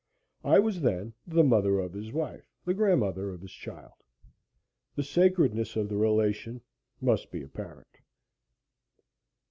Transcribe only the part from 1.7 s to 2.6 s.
of his wife